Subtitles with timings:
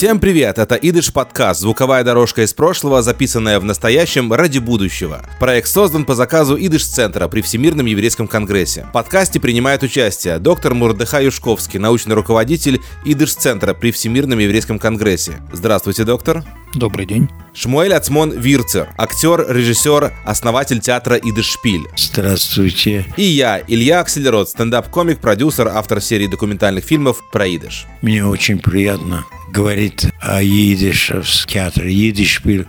[0.00, 0.56] Всем привет!
[0.58, 5.20] Это Идыш подкаст, звуковая дорожка из прошлого, записанная в настоящем ради будущего.
[5.38, 8.86] Проект создан по заказу Идыш центра при Всемирном еврейском конгрессе.
[8.88, 15.42] В подкасте принимает участие доктор Мурдыха Юшковский, научный руководитель Идыш центра при Всемирном еврейском конгрессе.
[15.52, 16.44] Здравствуйте, доктор.
[16.72, 17.28] Добрый день.
[17.52, 21.82] Шмуэль Ацмон Вирцер, актер, режиссер, основатель театра Идышшпиль.
[21.98, 23.04] Здравствуйте.
[23.18, 27.84] И я, Илья Акселерот, стендап-комик, продюсер, автор серии документальных фильмов про идыш.
[28.00, 32.66] Мне очень приятно говорить о идыше в театре, идышшпиль.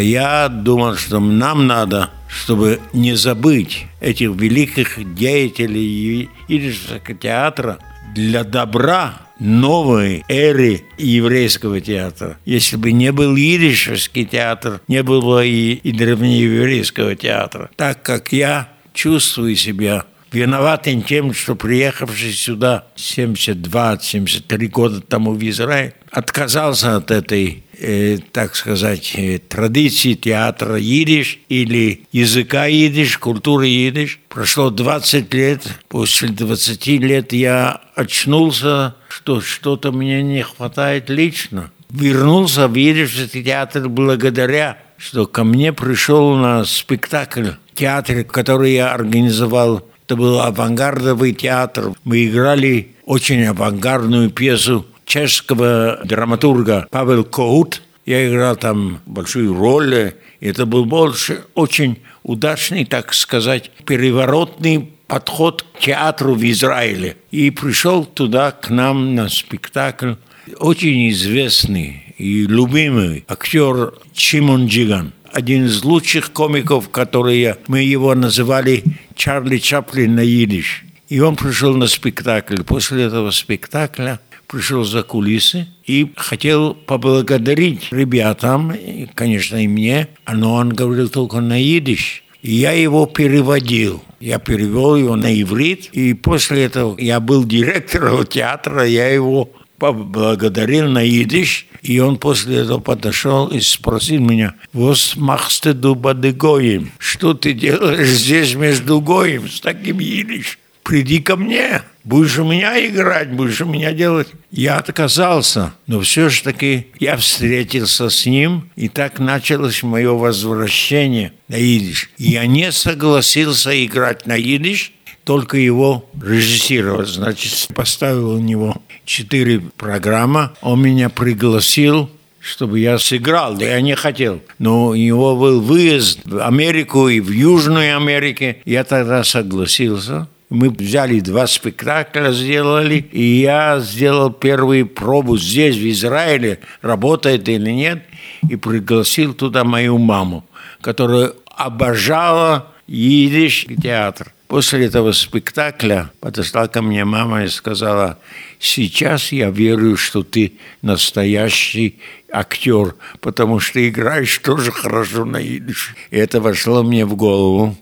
[0.00, 7.78] Я думал, что нам надо чтобы не забыть этих великих деятелей идышского театра
[8.14, 12.38] для добра новой эры еврейского театра.
[12.44, 17.70] Если бы не был идишевский театр, не было и, и древнееврейского театра.
[17.76, 25.92] Так как я чувствую себя виноватым тем, что приехавший сюда 72-73 года тому в Израиль,
[26.12, 34.20] отказался от этой, э, так сказать, э, традиции театра идиш или языка идиш, культуры идиш.
[34.28, 41.70] Прошло 20 лет, после 20 лет я очнулся, что что-то мне не хватает лично.
[41.90, 48.94] Вернулся в идишский театр благодаря что ко мне пришел на спектакль в театре, который я
[48.94, 51.92] организовал это был авангардовый театр.
[52.04, 57.82] Мы играли очень авангардную пьесу чешского драматурга Павел Коут.
[58.06, 60.14] Я играл там большую роль.
[60.40, 67.18] Это был больше очень удачный, так сказать, переворотный подход к театру в Израиле.
[67.30, 70.14] И пришел туда к нам на спектакль
[70.58, 78.82] очень известный и любимый актер Чимон Джиган– один из лучших комиков, которые мы его называли
[79.14, 80.84] Чарли Чаплин на идиш.
[81.10, 82.62] И он пришел на спектакль.
[82.62, 84.18] После этого спектакля
[84.52, 91.40] пришел за кулисы и хотел поблагодарить ребятам, и, конечно, и мне, но он говорил только
[91.40, 92.22] на идиш.
[92.42, 94.02] И я его переводил.
[94.20, 100.88] Я перевел его на иврит, и после этого я был директором театра, я его поблагодарил
[100.88, 106.92] на идиш, и он после этого подошел и спросил меня, «Вос махсте дуба гоим?
[106.98, 110.58] Что ты делаешь здесь между гоем с таким идиш?
[110.82, 114.28] Приди ко мне, будешь у меня играть, будешь у меня делать».
[114.50, 121.32] Я отказался, но все же таки я встретился с ним, и так началось мое возвращение
[121.48, 122.10] на идиш.
[122.18, 124.92] Я не согласился играть на идиш,
[125.24, 127.08] только его режиссировать.
[127.08, 130.50] Значит, поставил у него четыре программы.
[130.60, 132.10] Он меня пригласил
[132.42, 134.42] чтобы я сыграл, да я не хотел.
[134.58, 138.58] Но у него был выезд в Америку и в Южную Америку.
[138.64, 140.26] Я тогда согласился.
[140.52, 147.70] Мы взяли два спектакля, сделали, и я сделал первую пробу здесь, в Израиле, работает или
[147.70, 148.02] нет,
[148.50, 150.44] и пригласил туда мою маму,
[150.82, 154.34] которая обожала идиш театр.
[154.46, 158.18] После этого спектакля подошла ко мне мама и сказала,
[158.58, 160.52] сейчас я верю, что ты
[160.82, 161.98] настоящий
[162.30, 165.94] актер, потому что играешь тоже хорошо на идиш.
[166.10, 167.74] И это вошло мне в голову.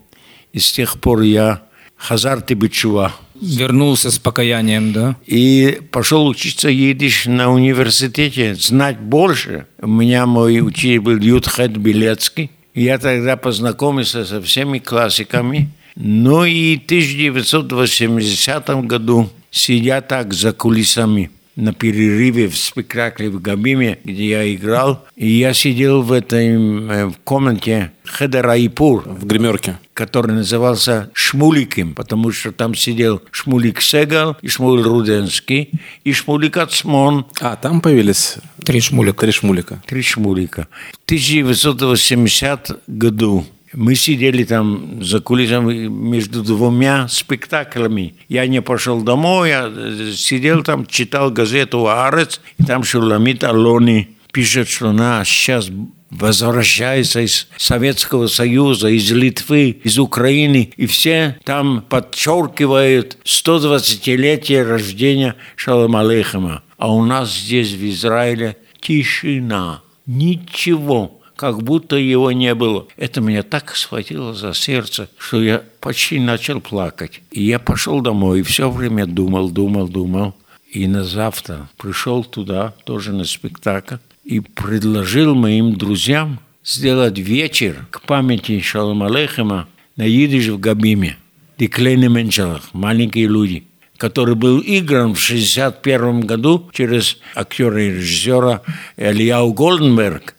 [0.53, 1.62] И с тех пор я
[2.00, 3.12] Хазар Тибичува.
[3.40, 5.16] Вернулся с покаянием, да?
[5.26, 9.66] И пошел учиться идиш на университете, знать больше.
[9.80, 12.50] У меня мой учитель был Ютхед Белецкий.
[12.74, 21.30] Я тогда познакомился со всеми классиками– ну и в 1980 году, сидя так за кулисами,
[21.60, 27.06] на перерыве в спектакле в Габиме, где я играл, и я сидел в этой э,
[27.06, 29.04] в комнате Хедарайпур.
[29.06, 29.78] В гримерке.
[29.94, 35.71] Который назывался Шмуликим, потому что там сидел Шмулик Сегал, и Шмулик Руденский,
[36.04, 37.26] и Шмулик Ацмон.
[37.41, 39.21] А, там появились три Шмулика.
[39.21, 39.82] Три Шмулика.
[39.87, 40.69] Три Шмулика.
[40.92, 48.15] В 1980 году мы сидели там за кулисами между двумя спектаклями.
[48.28, 49.71] Я не пошел домой, я
[50.15, 55.71] сидел там, читал газету «Арец», и там Шуламит Алони пишет, что она сейчас
[56.10, 65.97] возвращается из Советского Союза, из Литвы, из Украины, и все там подчеркивают 120-летие рождения Шалом
[65.97, 66.62] Алейхама.
[66.78, 72.87] А у нас здесь, в Израиле, тишина, ничего как будто его не было.
[72.98, 77.22] Это меня так схватило за сердце, что я почти начал плакать.
[77.31, 80.34] И я пошел домой и все время думал, думал, думал.
[80.71, 88.03] И на завтра пришел туда, тоже на спектакль, и предложил моим друзьям сделать вечер к
[88.03, 89.66] памяти Шалом Алейхема
[89.97, 91.16] на идиш в Габиме.
[91.57, 93.65] Диклейны Меншалах, маленькие люди.
[93.97, 98.63] который был игран в 1961 году через актера и режиссера
[98.97, 100.34] Ильяу Голденберг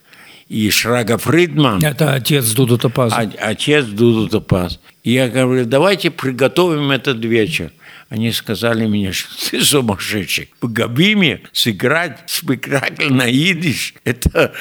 [0.52, 1.82] и Шрага Фридман.
[1.82, 3.16] Это отец Дуду Топаза.
[3.16, 4.82] А- Отец Дуду Топаз.
[5.02, 7.72] И я говорю, давайте приготовим этот вечер.
[8.10, 10.50] Они сказали мне, что ты сумасшедший.
[10.60, 14.52] В Габиме сыграть спектакль на идиш, это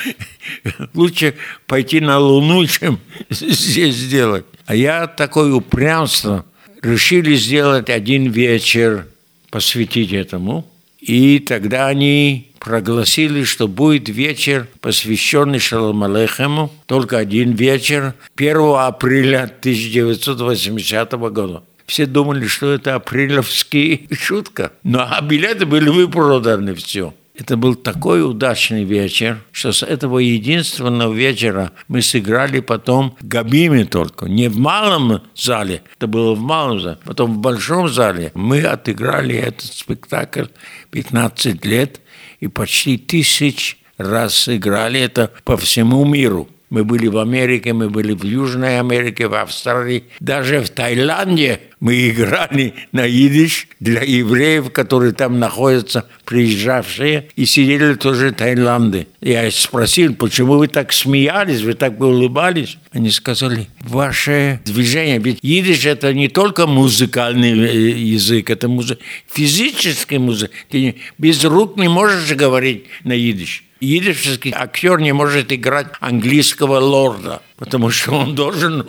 [0.94, 1.34] лучше
[1.66, 4.44] пойти на Луну, чем здесь сделать.
[4.66, 6.46] А я такое упрямство.
[6.82, 9.08] Решили сделать один вечер,
[9.50, 10.70] посвятить этому.
[11.00, 19.44] И тогда они прогласили, что будет вечер, посвященный Шалом Алейхему, только один вечер, 1 апреля
[19.44, 21.64] 1980 года.
[21.86, 24.72] Все думали, что это апрелевские шутка.
[24.84, 27.14] Но а билеты были выпроданы, все.
[27.34, 33.86] Это был такой удачный вечер, что с этого единственного вечера мы сыграли потом в Габиме
[33.86, 38.30] только, не в малом зале, это было в малом зале, потом в большом зале.
[38.34, 40.44] Мы отыграли этот спектакль
[40.90, 42.02] 15 лет
[42.40, 46.48] и почти тысяч раз сыграли это по всему миру.
[46.70, 52.10] Мы были в Америке, мы были в Южной Америке, в Австралии, даже в Таиланде мы
[52.10, 59.08] играли на идиш для евреев, которые там находятся, приезжавшие, и сидели тоже в Таиланде.
[59.20, 62.78] Я спросил, почему вы так смеялись, вы так улыбались?
[62.92, 68.98] Они сказали, ваше движение, ведь идиш это не только музыкальный э, язык, это музы...
[69.26, 70.52] физический музык.
[70.68, 73.64] Ты без рук не можешь говорить на идиш.
[73.80, 78.86] Идишский актер не может играть английского лорда, потому что он должен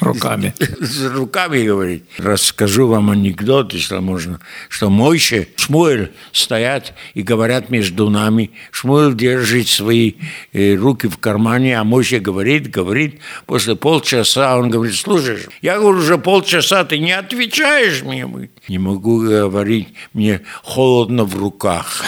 [0.00, 0.54] Руками.
[0.80, 2.04] с руками говорить.
[2.18, 8.50] Расскажу вам анекдот, если можно, что Мойше, Шмуэль стоят и говорят между нами.
[8.72, 10.14] Шмуэль держит свои
[10.52, 13.20] э, руки в кармане, а Мойше говорит, говорит.
[13.46, 18.26] После полчаса он говорит, слушай, я говорю, уже полчаса ты не отвечаешь мне.
[18.68, 22.02] Не могу говорить, мне холодно в руках.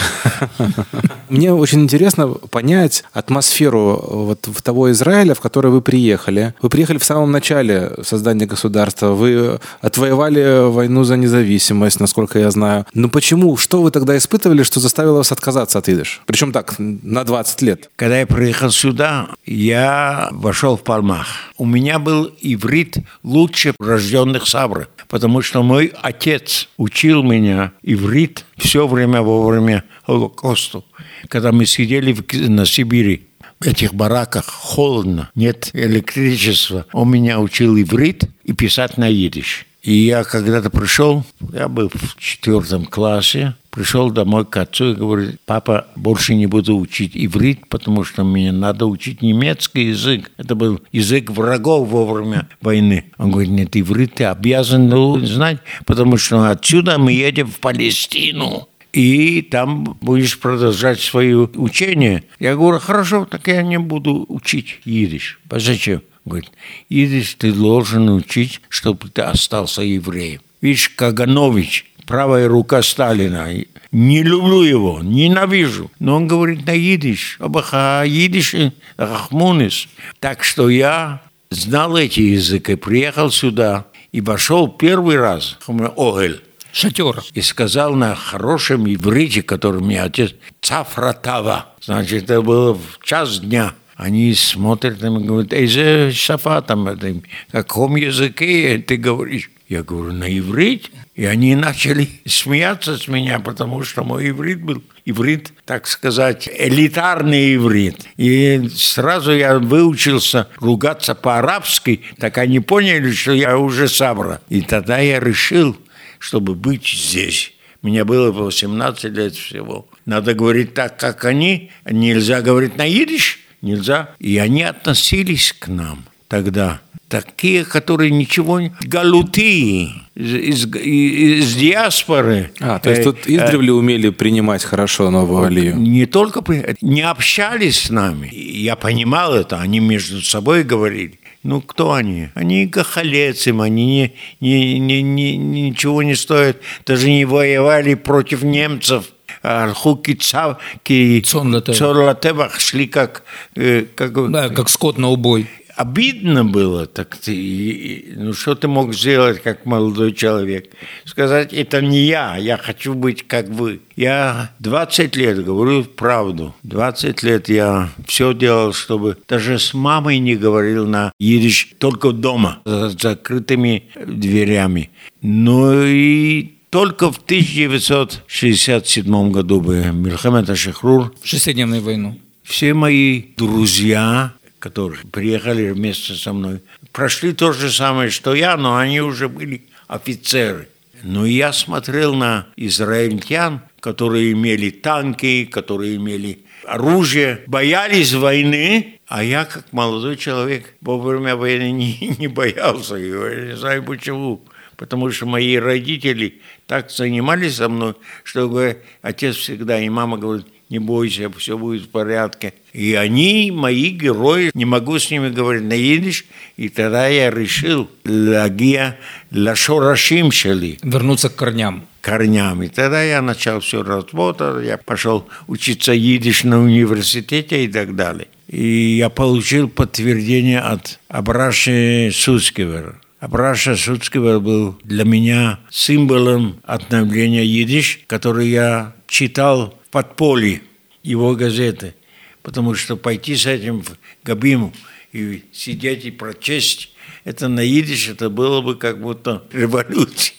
[1.29, 6.53] Мне очень интересно понять атмосферу вот в того Израиля, в который вы приехали.
[6.61, 9.11] Вы приехали в самом начале создания государства.
[9.11, 12.85] Вы отвоевали войну за независимость, насколько я знаю.
[12.93, 13.57] Но почему?
[13.57, 16.21] Что вы тогда испытывали, что заставило вас отказаться от идыш?
[16.25, 17.89] Причем так, на 20 лет.
[17.95, 21.27] Когда я приехал сюда, я вошел в Палмах.
[21.57, 28.87] У меня был иврит лучше рожденных Сабры, потому что мой отец учил меня иврит все
[28.87, 30.83] время во время Холокоста.
[31.27, 33.27] Когда мы сидели в- на Сибири,
[33.59, 36.85] в этих бараках холодно, нет электричества.
[36.93, 39.65] Он меня учил иврит и писать на идиш.
[39.81, 41.23] И я когда-то пришел,
[41.53, 46.77] я был в четвертом классе, пришел домой к отцу и говорю, папа, больше не буду
[46.77, 50.31] учить иврит, потому что мне надо учить немецкий язык.
[50.37, 53.05] Это был язык врагов во время войны.
[53.17, 58.67] Он говорит, нет, иврит ты обязан знать, потому что отсюда мы едем в Палестину.
[58.91, 62.23] И там будешь продолжать свое учение.
[62.39, 65.39] Я говорю, хорошо, так я не буду учить идиш.
[65.49, 66.01] Зачем?
[66.29, 66.51] Говорит,
[66.87, 70.41] идиш ты должен учить, чтобы ты остался евреем.
[70.61, 73.47] Видишь, Каганович, правая рука Сталина.
[73.91, 75.91] Не люблю его, ненавижу.
[75.99, 77.37] Но он говорит на идиш.
[77.39, 78.55] Абаха, идиш,
[78.97, 79.87] рахмунис.
[80.19, 86.41] Так что я знал эти языки, приехал сюда и вошел первый раз в Огель
[86.71, 87.23] Шатер.
[87.33, 91.67] и сказал на хорошем иврите, который мне отец, цафратава.
[91.81, 93.73] Значит, это было в час дня.
[93.99, 99.51] Они смотрят и говорят, эйзе шафа там, на каком языке ты говоришь?
[99.67, 100.89] Я говорю, на иврите.
[101.15, 107.55] И они начали смеяться с меня, потому что мой иврит был иврит, так сказать, элитарный
[107.55, 108.07] иврит.
[108.15, 114.39] И сразу я выучился ругаться по-арабски, так они поняли, что я уже сабра.
[114.47, 115.75] И тогда я решил,
[116.19, 117.51] чтобы быть здесь.
[117.81, 119.89] Мне было 18 лет всего.
[120.05, 121.71] Надо говорить так, как они.
[121.83, 123.39] Нельзя говорить на идиш.
[123.61, 124.09] Нельзя.
[124.19, 126.79] И они относились к нам тогда.
[127.07, 128.71] Такие, которые ничего не...
[128.83, 132.51] Галуты из, из, из диаспоры.
[132.59, 135.75] А, то есть Э, тут издревле умели принимать хорошо новую алию.
[135.75, 136.43] не только
[136.81, 138.29] не общались с нами.
[138.31, 141.19] Я понимал это, они между собой говорили.
[141.41, 142.29] Ну, кто они?
[142.35, 149.05] Они гахалецим, они не, не, не, не- ничего не стоят, даже не воевали против немцев.
[149.41, 151.77] Цавки, Цон латевах.
[151.77, 153.23] Цон-Латевах шли как,
[153.55, 155.47] э, как Да, как скот на убой.
[155.75, 160.69] обидно было, так ты, ну что ты мог сделать как молодой человек?
[161.05, 163.79] Сказать, это не я, я хочу быть как вы.
[163.95, 166.53] Я 20 лет говорю правду.
[166.63, 172.59] 20 лет я все делал, чтобы даже с мамой не говорил на идиш, только дома,
[172.65, 174.89] за закрытыми дверями.
[175.21, 182.19] Ну и Только в 1967 году бы Мельхамед Ашихрур, В шестидневную войну.
[182.43, 186.59] все мои друзья, которые приехали вместе со мной,
[186.91, 190.67] прошли то же самое, что я, но они уже были офицеры.
[191.01, 199.45] Но я смотрел на израильтян, которые имели танки, которые имели оружие, боялись войны, а я,
[199.45, 202.93] как молодой человек, во время войны не, не боялся.
[202.95, 204.43] Я не знаю почему.
[204.79, 210.79] Потому что мои родители так занимались со мной, что отец всегда и мама говорит, не
[210.79, 212.53] бойся, все будет в порядке.
[212.71, 217.89] И они, мои герои, не могу с ними говорить на идиш, и тогда я решил
[218.05, 218.97] лагия
[219.31, 221.85] лашорашим шали Вернуться к корням.
[221.99, 222.67] корнями.
[222.67, 228.29] Тогда я начал все работать, я пошел учиться идиш на университете и так далее.
[228.47, 233.01] И я получил подтверждение от Абраши Суцкевера.
[233.19, 240.61] Абраша Суцкевер был для меня символом обновления идиш, который я читал в подполье
[241.03, 241.95] его газеты.
[242.41, 244.73] Потому что пойти с этим в Габиму
[245.11, 246.93] и сидеть и прочесть,
[247.25, 250.35] это на идиш, это было бы как будто революция.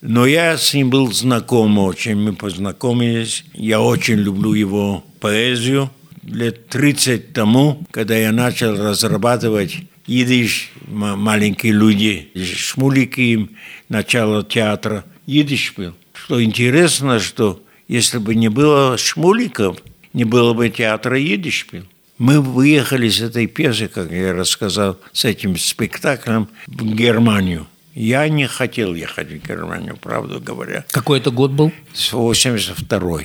[0.00, 3.44] Но я с ним был знаком очень, мы познакомились.
[3.54, 5.90] Я очень люблю его поэзию.
[6.24, 9.78] Лет 30 тому, когда я начал разрабатывать
[10.10, 13.48] идиш, маленькие люди, шмулики,
[13.88, 15.94] начало театра, идиш был.
[16.12, 19.78] Что интересно, что если бы не было шмуликов,
[20.12, 21.84] не было бы театра идиш был.
[22.18, 27.66] Мы выехали с этой пьесы, как я рассказал, с этим спектаклем в Германию.
[27.94, 31.72] Я не хотел ехать в Германию, правду говоря, Какой это год был?
[31.92, 33.20] с 82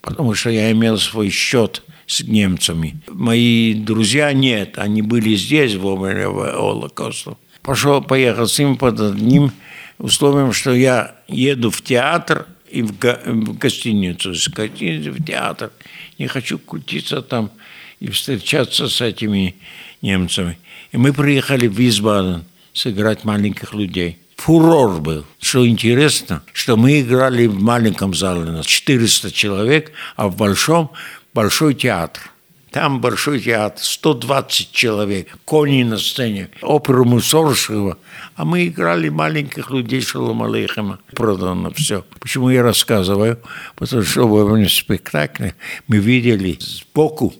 [0.00, 1.82] потому что я имел свой счет
[2.12, 3.00] с немцами.
[3.08, 7.36] Мои друзья нет, они были здесь во время Холокоста.
[7.62, 9.52] Пошел, поехал с ним под одним
[9.98, 15.70] условием, что я еду в театр и в, га- в гостиницу, с гостиницы в театр.
[16.18, 17.50] Не хочу крутиться там
[17.98, 19.54] и встречаться с этими
[20.02, 20.58] немцами.
[20.90, 24.18] И мы приехали в Висбаден сыграть маленьких людей.
[24.36, 25.24] Фурор был.
[25.40, 30.90] Что интересно, что мы играли в маленьком зале на 400 человек, а в большом–
[31.34, 32.32] большой театр.
[32.70, 37.98] Там большой театр, 120 человек, кони на сцене, оперу Мусорского.
[38.34, 40.98] А мы играли маленьких людей Шалом Алейхема.
[41.14, 42.02] Продано все.
[42.18, 43.38] Почему я рассказываю?
[43.76, 45.54] Потому что во время спектакля
[45.86, 47.34] мы видели сбоку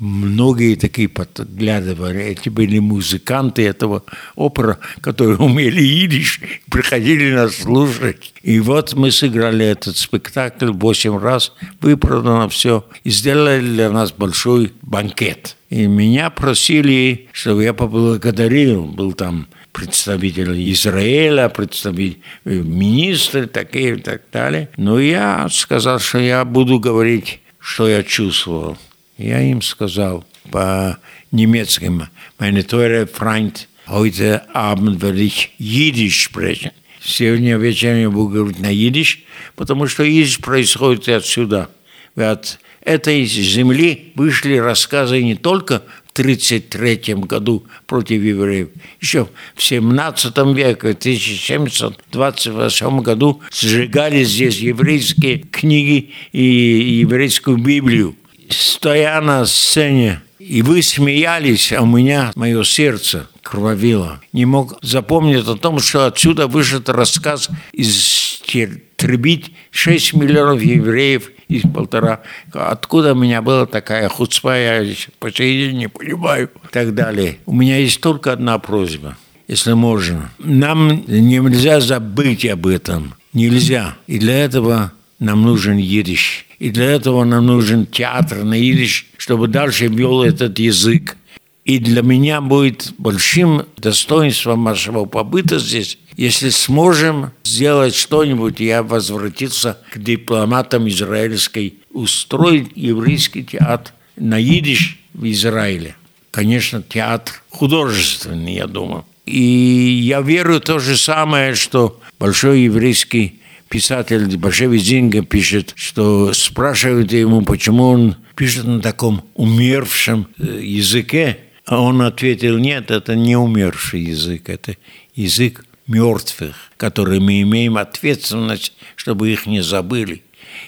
[0.00, 2.22] многие такие подглядывали.
[2.22, 4.02] Эти были музыканты этого
[4.34, 8.32] опера, которые умели идиш, приходили нас слушать.
[8.42, 14.72] И вот мы сыграли этот спектакль восемь раз, выпродано все, и сделали для нас большой
[14.82, 15.56] банкет.
[15.70, 24.00] И меня просили, чтобы я поблагодарил, был там представитель Израиля, представитель э, министры такие и
[24.00, 24.70] так далее.
[24.76, 28.78] Но я сказал, что я буду говорить, что я чувствовал.
[29.18, 31.90] Я им сказал по-немецки,
[32.38, 36.72] meine teure Freund, heute Abend werde ich Jiddisch sprechen.
[37.02, 41.70] Сегодня вечером я буду говорить на идиш, потому что идиш происходит отсюда.
[42.14, 48.68] От этой земли вышли рассказы не только в 1933 году против евреев,
[49.00, 58.14] еще в 17 веке, в 1728 году сжигали здесь еврейские книги и еврейскую Библию
[58.50, 64.20] стоя на сцене, и вы смеялись, а у меня мое сердце кровавило.
[64.32, 72.22] Не мог запомнить о том, что отсюда вышел рассказ истребить 6 миллионов евреев из полтора.
[72.52, 76.50] Откуда у меня была такая хуцпа, я по сей день не понимаю.
[76.64, 77.38] И так далее.
[77.46, 79.16] У меня есть только одна просьба,
[79.48, 80.30] если можно.
[80.38, 83.14] Нам нельзя забыть об этом.
[83.32, 83.96] Нельзя.
[84.06, 86.45] И для этого нам нужен идиш.
[86.58, 91.16] И для этого нам нужен театр на идиш, чтобы дальше вел этот язык.
[91.64, 99.78] И для меня будет большим достоинством нашего побыта здесь, если сможем сделать что-нибудь, я возвратился
[99.92, 105.94] к дипломатам израильской, устроить еврейский театр на идиш в Израиле.
[106.30, 109.04] Конечно, театр художественный, я думаю.
[109.26, 117.12] И я верю то же самое, что большой еврейский писатель Башеви Зинга пишет, что спрашивают
[117.12, 123.36] ему, почему он пишет на таком умершем э, языке, а он ответил, нет, это не
[123.36, 124.76] умерший язык, это
[125.14, 130.22] язык мертвых, которые мы имеем ответственность, чтобы их не забыли.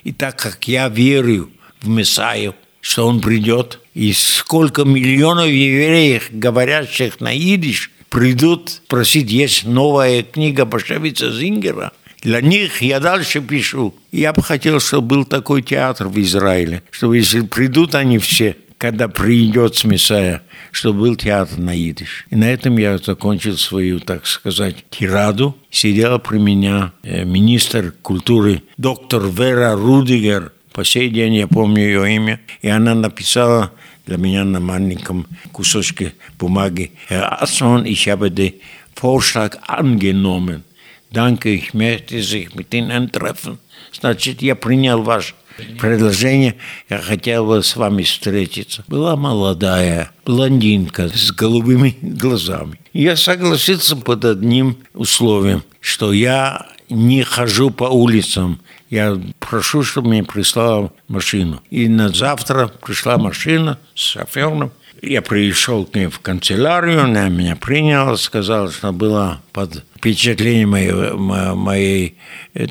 [0.05, 1.51] И так как я верю
[1.81, 9.65] в Мессаю, что он придет, и сколько миллионов евреев, говорящих на идиш, придут просить, есть
[9.65, 13.95] новая книга Башевица Зингера– Для них я дальше пишу.
[14.11, 19.09] Я бы хотел, чтобы был такой театр в Израиле, чтобы если придут они все, когда
[19.09, 22.27] придет Смесая, чтобы был театр на идиш.
[22.31, 25.57] И на этом я закончил свою, так сказать, тираду.
[25.71, 30.53] Сидела при меня э, министр культуры доктор Вера Рудигер.
[30.73, 32.41] По сей день я помню ее имя.
[32.63, 33.73] И она написала
[34.07, 38.55] для меня на маленьком кусочке бумаги «Herr Asson, ich habe den.
[41.11, 43.59] Danke, ich möchte sich mit Ihnen treffen».
[43.93, 45.35] Значит, я принял ваш
[45.81, 46.57] предложение,
[46.89, 48.85] я хотел бы с вами встретиться.
[48.87, 52.79] Была молодая блондинка с голубыми глазами.
[52.93, 58.61] Я согласился под одним условием, что я не хожу по улицам.
[58.89, 61.61] Я прошу, чтобы мне прислала машину.
[61.71, 64.73] И на завтра пришла машина с шофером.
[65.01, 71.13] Я пришел к ней в канцелярию, она меня приняла, сказала, что была под впечатлением моей,
[71.55, 72.19] моей,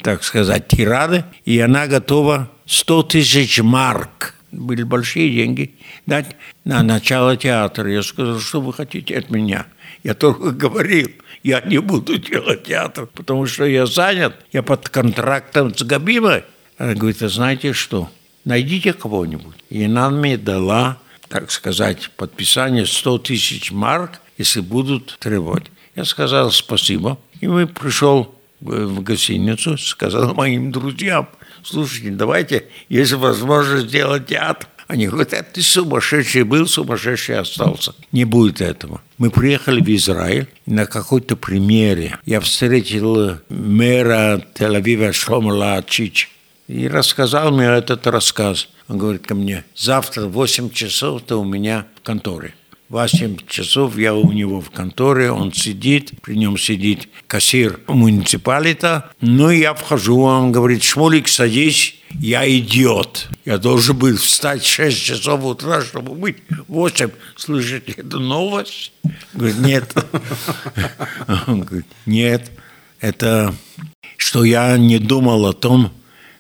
[0.04, 7.38] так сказать, тирады, и она готова 100 тысяч марк, были большие деньги, дать на начало
[7.38, 7.90] театра.
[7.90, 9.66] Я сказал, что вы хотите от меня?
[10.04, 11.10] Я только говорил,
[11.44, 16.44] я не буду делать театр, потому что я занят, я под контрактом с Габимой.
[16.78, 18.10] Она говорит, а знаете что,
[18.44, 19.56] найдите кого-нибудь.
[19.70, 20.98] И она мне дала,
[21.30, 25.66] так сказать, подписание 100 тысяч марк, если будут требовать.
[25.96, 31.30] Я сказал спасибо, и мы пришел в гостиницу, сказал моим друзьям,
[31.64, 34.68] слушайте, давайте, есть возможность сделать театр.
[34.88, 37.94] Они говорят, а ты сумасшедший был, сумасшедший остался.
[38.14, 39.02] Не будет этого.
[39.18, 46.30] Мы приехали в Израиль, на какой-то примере я встретил мэра Тель-Авива Шлома Чич
[46.68, 48.70] и рассказал мне этот рассказ.
[48.88, 52.54] Он говорит ко мне, завтра в 8 часов ты у меня в конторе.
[52.90, 59.10] 8 часов я у него в конторе, он сидит, при нем сидит кассир муниципалита.
[59.20, 63.28] Ну, я вхожу, он говорит, Шмулик, садись, я идиот.
[63.44, 67.10] Я должен был встать в 6 часов утра, чтобы быть в 8.
[67.36, 68.94] Слышите, это новость?
[69.34, 69.94] Говорит, нет.
[71.48, 72.52] Он говорит, нет,
[73.02, 73.54] это
[74.16, 75.92] что я не думал о том,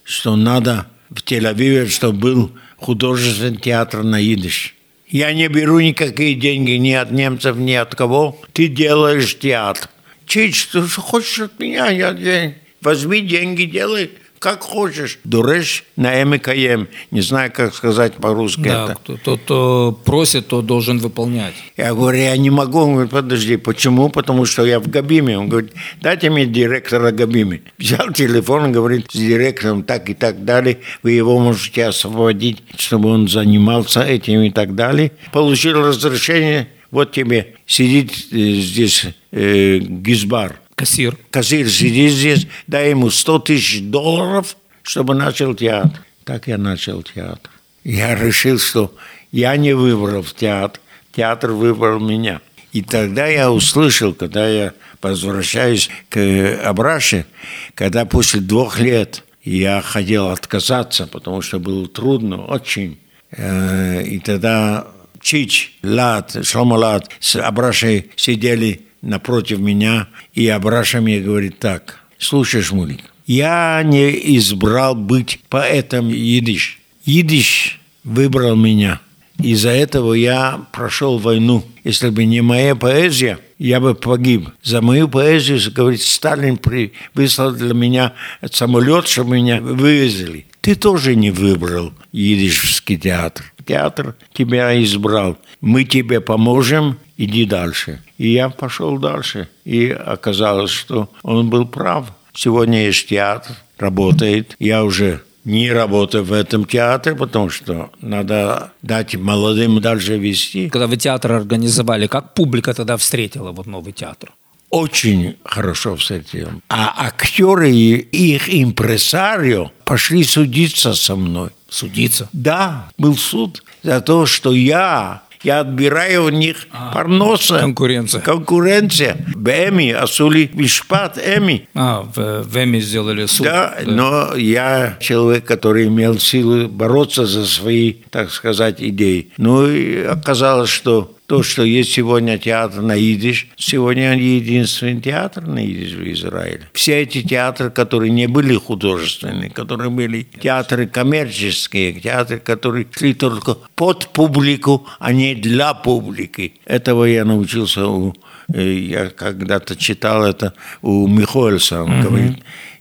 [0.03, 4.75] что надо в Тель-Авиве, чтобы был художественный театр на идиш.
[5.07, 8.39] Я не беру никакие деньги ни от немцев, ни от кого.
[8.53, 9.89] Ты делаешь театр.
[10.25, 11.87] Чич, ты хочешь от меня?
[11.87, 15.19] Я, возьми деньги, делай как хочешь.
[15.23, 16.87] Дуреш на МКМ.
[17.11, 18.95] Не знаю, как сказать по-русски да, это.
[18.95, 21.53] Кто, тот, кто просит, тот должен выполнять.
[21.75, 22.79] Я говорю, я не могу.
[22.79, 24.09] Он говорит, подожди, почему?
[24.09, 25.37] Потому что я в Габиме.
[25.37, 27.61] Он говорит, дайте мне директора Габиме.
[27.77, 30.79] Взял телефон, говорит, с директором так и так далее.
[31.03, 35.11] Вы его можете освободить, чтобы он занимался этим и так далее.
[35.31, 36.69] Получил разрешение.
[36.91, 41.17] Вот тебе сидит э, здесь э, Гизбар Кассир.
[41.31, 46.05] Кассир сидит здесь, дай ему 100 тысяч долларов, чтобы начал театр.
[46.23, 47.49] Так я начал театр.
[47.83, 48.93] Я решил, что
[49.31, 50.79] я не выбрал театр,
[51.15, 52.41] театр выбрал меня.
[52.73, 57.25] И тогда я услышал, когда я возвращаюсь к Абраше,
[57.73, 62.99] когда после двух лет я хотел отказаться, потому что было трудно очень.
[63.31, 64.85] Э, и тогда
[65.21, 72.61] Чич, Лад, Шлома Лад с Абрашей сидели напротив меня, и Абраша мне говорит так, слушай,
[72.61, 76.79] Шмулик, я не избрал быть поэтом идиш.
[77.05, 79.01] Идиш выбрал меня.
[79.39, 81.63] Из-за этого я прошел войну.
[81.83, 84.49] Если бы не моя поэзия, я бы погиб.
[84.63, 86.93] За мою поэзию, говорит, Сталин при...
[87.13, 88.13] выслал для меня
[88.51, 90.47] самолет, чтобы меня вывезли.
[90.61, 93.53] Ты тоже не выбрал идишский театр.
[93.65, 95.37] Театр тебя избрал.
[95.61, 98.01] Мы тебе поможем, иди дальше.
[98.17, 99.49] И я пошел дальше.
[99.65, 102.11] И оказалось, что он был прав.
[102.33, 104.55] Сегодня есть театр, работает.
[104.59, 110.69] Я уже не работаю в этом театре, потому что надо дать молодым дальше вести.
[110.69, 114.33] Когда вы театр организовали, как публика тогда встретила вот новый театр?
[114.69, 116.49] Очень хорошо встретил.
[116.67, 121.51] А актеры и их импресарио пошли судиться со мной.
[121.69, 122.27] Судиться?
[122.33, 127.59] Да, был суд за то, что я я отбираю у них а, парноса.
[127.59, 128.21] Конкуренция.
[128.21, 129.17] Конкуренция.
[129.35, 131.67] В Эми, Асули Вишпат Эми.
[131.73, 133.45] А, в, в Эми сделали суд.
[133.45, 139.31] Да, да, но я человек, который имел силы бороться за свои, так сказать, идеи.
[139.37, 145.59] Ну и оказалось, что то, что есть сегодня театр на идиш, сегодня единственный театр на
[145.59, 146.69] идиш в Израиле.
[146.71, 153.57] Все эти театры, которые не были художественные, которые были театры коммерческие, театры, которые шли только
[153.75, 156.53] под публику, а не для публики.
[156.65, 158.15] Этого я научился у
[158.53, 162.03] э, я когда-то читал это у Михоэльса, он mm-hmm.
[162.03, 162.37] говорит,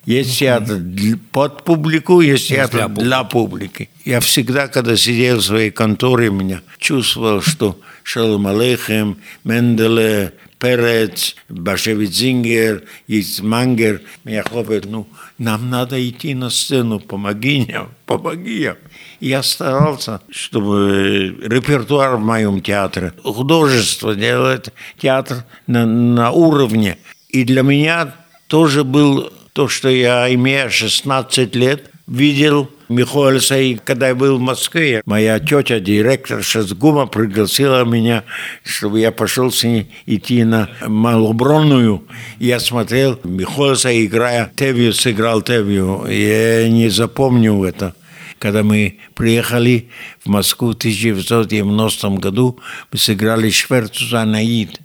[0.07, 3.05] Есть театр дл- под публику, есть театр для публики.
[3.05, 3.89] для публики.
[4.05, 12.15] Я всегда, когда сидел в своей конторе, меня чувствовал, что Шалом Алейхем, Менделе, Перец, Башевит
[12.15, 18.77] Зингер, Ицмангер меня хлопают, ну, нам надо идти на сцену, помоги нам, помоги нам.
[19.19, 26.97] Я старался, чтобы репертуар в моем театре, художество делать, театр на, на уровне.
[27.29, 28.15] И для меня
[28.47, 34.41] тоже был то, что я, имея 16 лет, видел Михаэльса, и когда я был в
[34.41, 38.25] Москве, моя тетя, директор Шазгума, пригласила меня,
[38.65, 42.05] чтобы я пошел с ней идти на Малобронную.
[42.39, 46.05] Я смотрел Михаэльса, играя Тевью, сыграл Тевью.
[46.07, 47.95] Я не запомню это.
[48.39, 49.89] Когда мы приехали
[50.23, 52.59] в Москву в 1990 году,
[52.93, 54.83] мы сыграли Шверцу Анаид.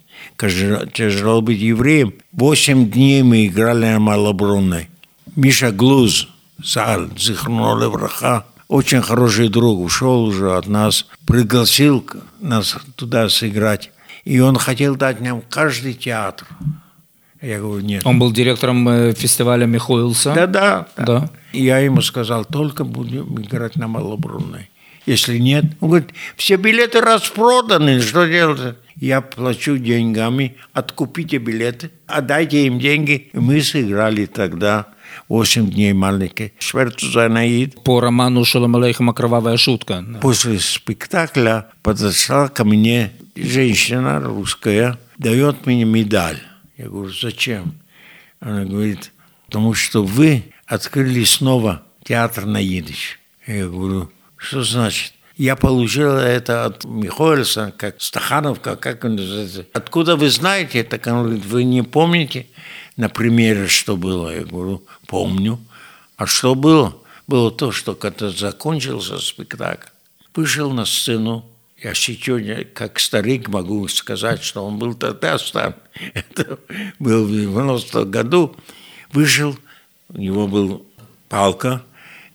[0.50, 2.14] Тяжело быть евреем.
[2.32, 4.90] Восемь дней мы играли на Малобронной.
[5.36, 6.28] Миша Глуз,
[6.64, 12.06] Сал, Зихрно Левраха, очень хороший друг, ушел уже от нас, пригласил
[12.40, 13.92] нас туда сыграть.
[14.24, 16.48] И он хотел дать нам каждый театр.
[17.42, 18.06] Я говорю, нет.
[18.06, 20.34] Он был директором э, фестиваля Михоэлса.
[20.34, 20.88] Да-да.
[20.96, 21.30] Да.
[21.54, 24.70] И я ему сказал, только будем играть на Малобрунной.
[25.08, 28.76] Если нет, он говорит, все билеты распроданы, что делать?
[29.02, 33.32] Я плачу деньгами, откупите билеты, отдайте им деньги.
[33.34, 34.90] Мы сыграли тогда
[35.28, 36.54] 8 дней маленький.
[36.60, 37.84] Шверцу Занаид.
[37.84, 40.06] По роману Шалом Алейхема «Кровавая шутка».
[40.22, 46.38] После спектакля подошла ко мне женщина русская, дает мне медаль.
[46.78, 47.74] Я говорю, зачем?
[48.40, 49.12] Она говорит,
[49.48, 53.20] потому что вы открыли снова театр на идиш.
[53.48, 55.14] Я говорю, что значит?
[55.38, 59.66] Я получил это от Михоэльса, как Стахановка, как он называется.
[59.74, 60.98] Откуда вы знаете это?
[61.14, 62.48] Он говорит, вы не помните
[62.98, 64.36] на примере, что было?
[64.36, 65.60] Я говорю, помню.
[66.18, 66.98] А что было?
[67.28, 69.88] Было то, что когда закончился спектакль,
[70.36, 71.46] вышел на сцену,
[71.82, 75.76] я сегодня, как старик, могу сказать, что он был тогда стар.
[76.14, 76.60] Это
[77.00, 78.56] был в 90 году.
[79.14, 79.58] Вышел,
[80.10, 80.86] у него был
[81.30, 81.84] палка,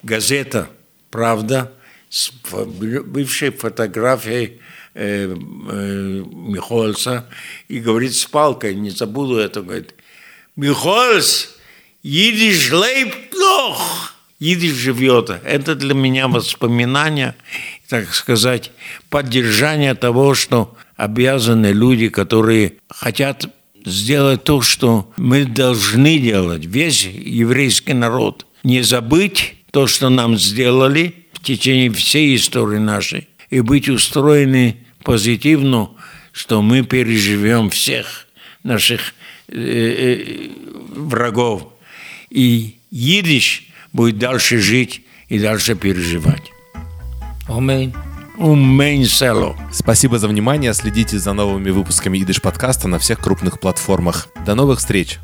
[0.03, 0.67] газета
[1.11, 1.71] «Правда»,
[2.09, 4.59] с бывшей фотографией
[4.93, 7.27] э, э, Михольца
[7.67, 9.93] и говорит с палкой, не забуду это, говорит,
[10.55, 11.49] Михольц,
[12.03, 15.29] Идиш лейб noch, Идиш живет.
[15.29, 17.35] Это для меня воспоминание,
[17.89, 18.71] так сказать,
[19.09, 23.49] поддержание того, что обязаны люди, которые хотят
[23.85, 28.45] сделать то, что мы должны делать, весь еврейский народ.
[28.63, 35.91] Не забыть то, что нам сделали в течение всей истории нашей, и быть устроены позитивно,
[36.31, 38.27] что мы переживем всех
[38.63, 39.13] наших
[39.47, 40.49] э, э,
[40.95, 41.67] врагов.
[42.29, 46.51] И идиш будет дальше жить и дальше переживать.
[47.47, 47.93] Аминь.
[49.71, 50.73] Спасибо за внимание.
[50.73, 54.27] Следите за новыми выпусками Идыш подкаста на всех крупных платформах.
[54.45, 55.19] До новых встреч!